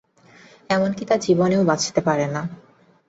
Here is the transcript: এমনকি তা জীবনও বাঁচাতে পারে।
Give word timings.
এমনকি 0.69 1.03
তা 1.05 1.15
জীবনও 1.17 1.67
বাঁচাতে 1.69 2.01
পারে। 2.07 2.25